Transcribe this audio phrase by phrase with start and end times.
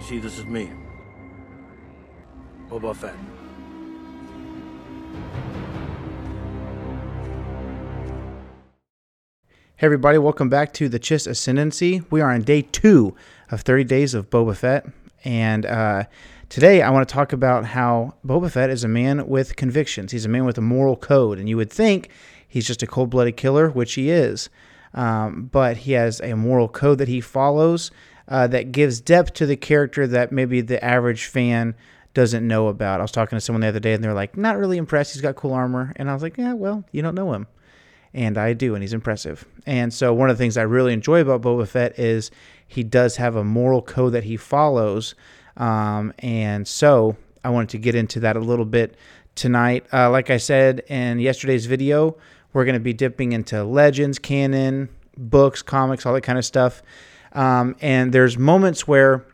[0.00, 0.70] See, this is me.
[2.68, 3.14] Boba Fett.
[9.76, 12.02] Hey everybody, welcome back to the Chiss Ascendancy.
[12.08, 13.16] We are on day two
[13.50, 14.86] of 30 Days of Boba Fett,
[15.24, 16.04] and uh,
[16.48, 20.12] today I want to talk about how Boba Fett is a man with convictions.
[20.12, 22.10] He's a man with a moral code, and you would think
[22.46, 24.50] he's just a cold-blooded killer, which he is,
[24.94, 27.90] um, but he has a moral code that he follows
[28.28, 31.74] uh, that gives depth to the character that maybe the average fan
[32.14, 33.00] doesn't know about.
[33.00, 35.14] I was talking to someone the other day, and they're like, "Not really impressed.
[35.14, 37.46] He's got cool armor," and I was like, "Yeah, well, you don't know him."
[38.14, 39.44] and I do, and he's impressive.
[39.66, 42.30] And so, one of the things I really enjoy about Boba Fett is
[42.66, 45.14] he does have a moral code that he follows.
[45.56, 48.96] Um, and so, I wanted to get into that a little bit
[49.34, 49.86] tonight.
[49.92, 52.16] Uh, like I said in yesterday's video,
[52.52, 56.82] we're going to be dipping into legends, canon, books, comics, all that kind of stuff.
[57.32, 59.24] Um, and there's moments where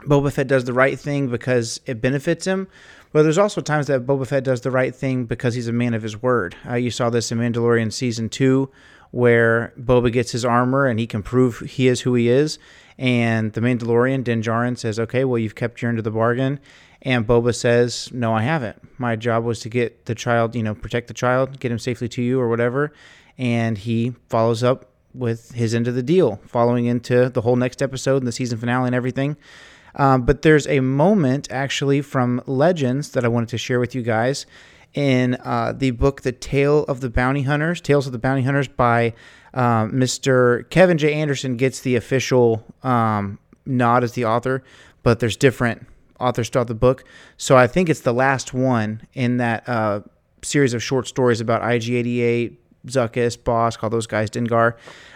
[0.00, 2.68] Boba Fett does the right thing because it benefits him,
[3.12, 5.94] but there's also times that Boba Fett does the right thing because he's a man
[5.94, 6.56] of his word.
[6.68, 8.70] Uh, you saw this in Mandalorian season two,
[9.10, 12.58] where Boba gets his armor and he can prove he is who he is.
[12.98, 16.60] And the Mandalorian, Din Djarin, says, Okay, well, you've kept your end of the bargain.
[17.02, 18.80] And Boba says, No, I haven't.
[18.98, 22.08] My job was to get the child, you know, protect the child, get him safely
[22.10, 22.92] to you or whatever.
[23.38, 27.82] And he follows up with his end of the deal, following into the whole next
[27.82, 29.36] episode and the season finale and everything.
[29.96, 34.02] Um, but there's a moment actually from Legends that I wanted to share with you
[34.02, 34.46] guys
[34.94, 38.68] in uh, the book The Tale of the Bounty Hunters, Tales of the Bounty Hunters
[38.68, 39.14] by
[39.54, 40.68] um, Mr.
[40.70, 41.14] Kevin J.
[41.14, 44.62] Anderson gets the official um, nod as the author,
[45.02, 45.86] but there's different
[46.20, 47.04] authors throughout the book.
[47.36, 50.00] So I think it's the last one in that uh,
[50.42, 52.56] series of short stories about IG-88,
[52.86, 54.74] Zuckuss, Bossk, all those guys, Dengar.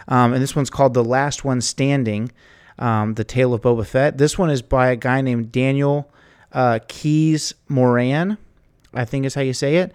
[0.08, 2.32] Um, and this one's called The Last One Standing
[2.78, 4.18] um, The Tale of Boba Fett.
[4.18, 6.10] This one is by a guy named Daniel
[6.52, 8.38] uh, Keys Moran,
[8.92, 9.92] I think is how you say it.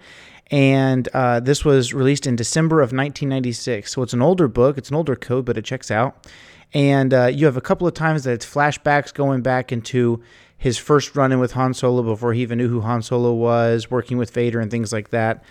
[0.50, 3.92] And uh, this was released in December of 1996.
[3.92, 6.26] So it's an older book, it's an older code, but it checks out.
[6.72, 10.22] And uh, you have a couple of times that it's flashbacks going back into
[10.58, 13.90] his first run in with Han Solo before he even knew who Han Solo was,
[13.90, 15.44] working with Vader and things like that.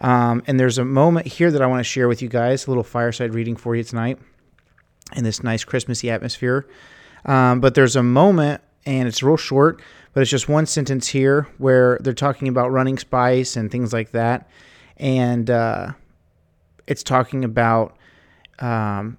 [0.00, 2.70] Um, and there's a moment here that I want to share with you guys, a
[2.70, 4.18] little fireside reading for you tonight
[5.14, 6.66] in this nice Christmassy atmosphere.
[7.26, 9.82] Um, but there's a moment, and it's real short,
[10.14, 14.12] but it's just one sentence here where they're talking about running spice and things like
[14.12, 14.48] that.
[14.96, 15.92] And uh,
[16.86, 17.96] it's talking about
[18.58, 19.18] um,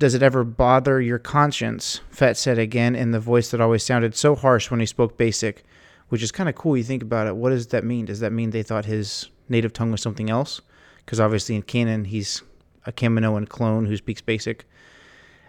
[0.00, 2.00] does it ever bother your conscience?
[2.10, 5.62] Fett said again in the voice that always sounded so harsh when he spoke basic,
[6.08, 6.76] which is kind of cool.
[6.76, 7.36] You think about it.
[7.36, 8.06] What does that mean?
[8.06, 10.60] Does that mean they thought his native tongue was something else?
[10.98, 12.42] Because obviously in canon, he's
[12.86, 14.64] a Kaminoan clone who speaks basic.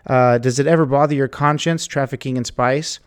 [0.06, 3.00] Uh, does it ever bother your conscience, trafficking in spice?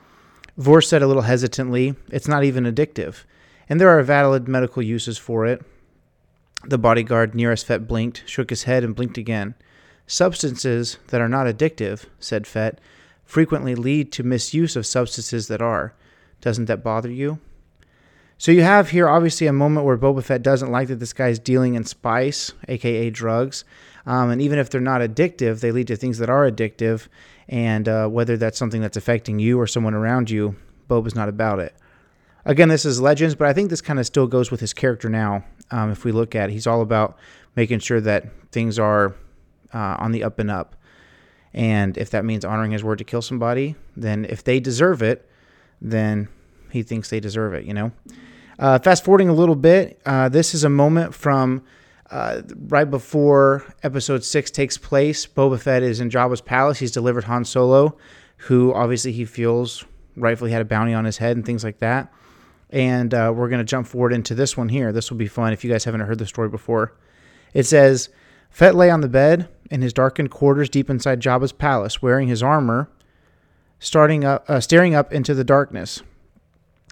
[0.56, 3.24] Vor said a little hesitantly, It's not even addictive,
[3.68, 5.62] and there are valid medical uses for it.
[6.66, 9.54] The bodyguard nearest Fett blinked, shook his head, and blinked again.
[10.06, 12.80] Substances that are not addictive, said Fett,
[13.24, 15.94] frequently lead to misuse of substances that are.
[16.40, 17.38] Doesn't that bother you?
[18.36, 21.38] So you have here obviously a moment where Boba Fett doesn't like that this guy's
[21.38, 23.64] dealing in spice, aka drugs,
[24.06, 27.08] um, and even if they're not addictive, they lead to things that are addictive.
[27.48, 30.56] And uh, whether that's something that's affecting you or someone around you,
[30.88, 31.74] Boba's not about it.
[32.44, 35.08] Again, this is Legends, but I think this kind of still goes with his character
[35.08, 35.44] now.
[35.70, 37.16] Um, if we look at it, he's all about
[37.56, 39.14] making sure that things are
[39.72, 40.76] uh, on the up and up.
[41.54, 45.28] And if that means honoring his word to kill somebody, then if they deserve it,
[45.80, 46.28] then
[46.74, 47.92] he thinks they deserve it, you know?
[48.58, 51.62] Uh, fast forwarding a little bit, uh, this is a moment from
[52.10, 55.24] uh, right before episode six takes place.
[55.24, 56.78] Boba Fett is in Jabba's palace.
[56.78, 57.96] He's delivered Han Solo,
[58.36, 59.84] who obviously he feels
[60.16, 62.12] rightfully had a bounty on his head and things like that.
[62.70, 64.92] And uh, we're going to jump forward into this one here.
[64.92, 66.92] This will be fun if you guys haven't heard the story before.
[67.52, 68.08] It says
[68.50, 72.42] Fett lay on the bed in his darkened quarters deep inside Jabba's palace, wearing his
[72.42, 72.90] armor,
[73.78, 76.02] starting up, uh, staring up into the darkness.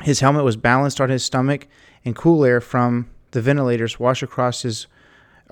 [0.02, 1.68] His helmet was balanced on his stomach,
[2.04, 4.86] and cool air from the ventilators washed across his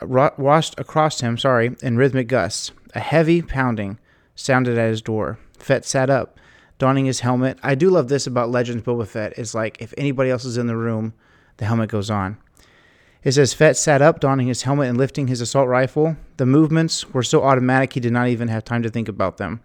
[0.00, 2.72] uh, washed across him, sorry, in rhythmic gusts.
[2.94, 3.98] A heavy pounding
[4.34, 5.38] sounded at his door.
[5.58, 6.38] Fett sat up,
[6.78, 7.58] donning his helmet.
[7.62, 9.34] I do love this about Legends Boba Fett.
[9.36, 11.12] It's like if anybody else is in the room,
[11.58, 12.38] the helmet goes on.
[13.22, 16.16] It says Fett sat up, donning his helmet and lifting his assault rifle.
[16.38, 19.60] The movements were so automatic he did not even have time to think about them.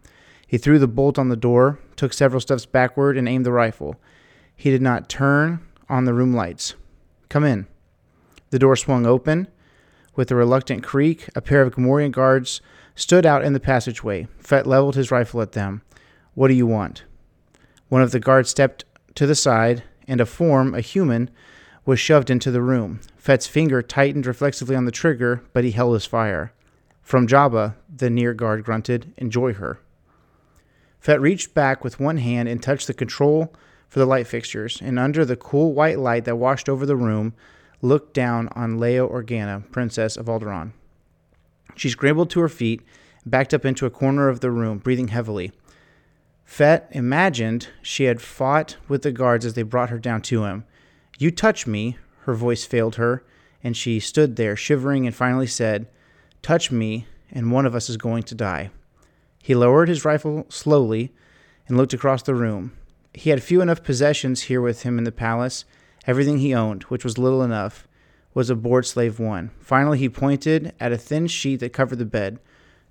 [0.45, 3.95] He threw the bolt on the door, took several steps backward, and aimed the rifle.
[4.55, 5.59] He did not turn
[5.89, 6.75] on the room lights.
[7.29, 7.67] Come in.
[8.49, 9.47] The door swung open.
[10.15, 12.61] With a reluctant creak, a pair of Gamorrean guards
[12.95, 14.27] stood out in the passageway.
[14.39, 15.81] Fett leveled his rifle at them.
[16.33, 17.03] What do you want?
[17.89, 18.85] One of the guards stepped
[19.15, 21.29] to the side, and a form, a human,
[21.85, 22.99] was shoved into the room.
[23.17, 26.51] Fett's finger tightened reflexively on the trigger, but he held his fire.
[27.01, 29.79] From Jabba, the near guard grunted, Enjoy her.
[30.99, 33.53] Fett reached back with one hand and touched the control
[33.95, 37.33] for the light fixtures, and under the cool white light that washed over the room,
[37.81, 40.73] looked down on Leia Organa, Princess of Alderaan.
[41.77, 42.81] She scrambled to her feet,
[43.25, 45.53] backed up into a corner of the room, breathing heavily.
[46.43, 50.65] Fett imagined she had fought with the guards as they brought her down to him.
[51.17, 53.23] You touch me, her voice failed her,
[53.63, 55.87] and she stood there, shivering, and finally said,
[56.41, 58.71] Touch me, and one of us is going to die.
[59.41, 61.13] He lowered his rifle slowly
[61.69, 62.73] and looked across the room.
[63.15, 65.65] He had few enough possessions here with him in the palace.
[66.05, 67.87] Everything he owned, which was little enough,
[68.33, 69.51] was aboard Slave One.
[69.59, 72.39] Finally, he pointed at a thin sheet that covered the bed.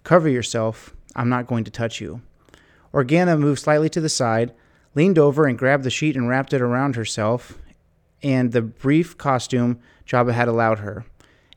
[0.02, 0.94] Cover yourself.
[1.14, 2.22] I'm not going to touch you.
[2.92, 4.52] Organa moved slightly to the side,
[4.94, 7.58] leaned over and grabbed the sheet and wrapped it around herself
[8.24, 11.04] and the brief costume Jabba had allowed her,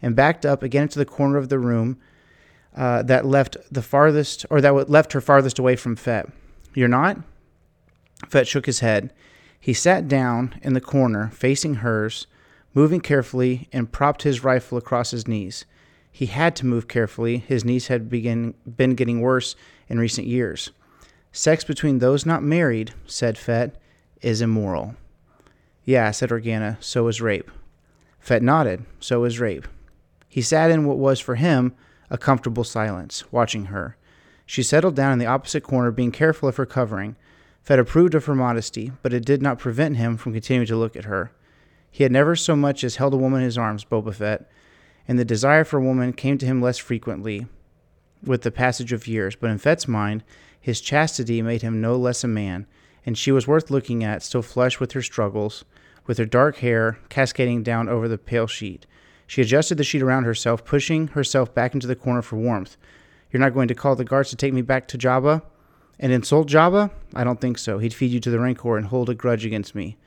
[0.02, 1.98] and backed up again into the corner of the room
[2.76, 6.28] uh, that left the farthest, or that left her farthest away from Fett.
[6.76, 7.18] You're not?
[8.28, 9.14] Fett shook his head.
[9.60, 12.28] He sat down in the corner, facing hers,
[12.74, 15.66] moving carefully, and propped his rifle across his knees.
[16.12, 17.38] He had to move carefully.
[17.38, 19.56] His knees had begin, been getting worse
[19.88, 20.72] in recent years.
[21.32, 23.76] Sex between those not married, said Fett,
[24.22, 24.96] is immoral.
[25.84, 27.52] Yeah, said Organa, so is rape.
[28.20, 29.68] Fett nodded, so is rape.
[30.28, 31.76] He sat in what was for him
[32.10, 33.96] a comfortable silence, watching her.
[34.46, 37.16] She settled down in the opposite corner, being careful of her covering.
[37.68, 40.96] Fett approved of her modesty, but it did not prevent him from continuing to look
[40.96, 41.34] at her.
[41.92, 44.50] He had never so much as held a woman in his arms, Boba Fett,
[45.06, 47.46] and the desire for a woman came to him less frequently
[48.24, 50.24] with the passage of years, but in Fett's mind,
[50.62, 52.68] his chastity made him no less a man,
[53.06, 55.66] and she was worth looking at, still flushed with her struggles,
[56.06, 58.86] with her dark hair cascading down over the pale sheet.
[59.28, 62.78] She adjusted the sheet around herself, pushing herself back into the corner for warmth.
[63.30, 65.42] You're not going to call the guards to take me back to Jabba
[66.00, 66.92] and insult Jabba?
[67.14, 67.80] I don't think so.
[67.80, 69.98] He'd feed you to the Rancor and hold a grudge against me.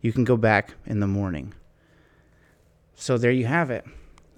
[0.00, 1.54] You can go back in the morning.
[2.94, 3.84] So there you have it.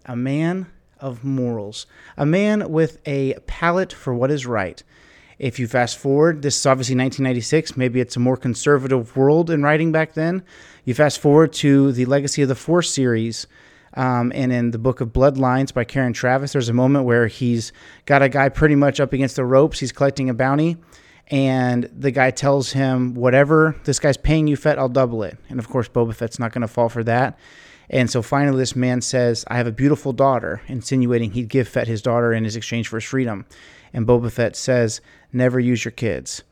[0.07, 0.67] A man
[1.01, 1.87] of morals.
[2.17, 4.83] A man with a palate for what is right.
[5.39, 7.77] If you fast forward, this is obviously 1996.
[7.77, 10.43] Maybe it's a more conservative world in writing back then.
[10.85, 13.47] You fast forward to the Legacy of the Force series.
[13.99, 17.73] Um, and in the book of Bloodlines by Karen Traviss, there's a moment where he's
[18.07, 19.81] got a guy pretty much up against the ropes.
[19.81, 20.77] He's collecting a bounty,
[21.27, 25.37] and the guy tells him, Whatever this guy's paying you, Fett, I'll double it.
[25.49, 27.41] And of course, Boba Fett's not going to fall for that.
[27.91, 31.89] And so finally, this man says, I have a beautiful daughter, insinuating he'd give Fett
[31.89, 33.47] his daughter in his exchange for his freedom.
[33.93, 35.01] And Boba Fett says,
[35.33, 36.45] Never use your kids.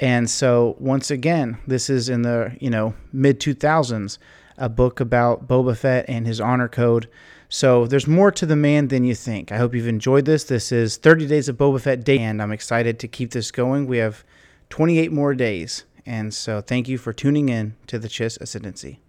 [0.00, 4.18] And so once again, this is in the you know mid 2000s,
[4.60, 7.08] a book about Boba Fett and his honor code.
[7.48, 9.50] So there's more to the man than you think.
[9.50, 10.44] I hope you've enjoyed this.
[10.44, 13.86] This is 30 days of Boba Fett day, and I'm excited to keep this going.
[13.86, 14.22] We have
[14.68, 19.00] 28 more days, and so thank you for tuning in to the Chiss Ascendancy.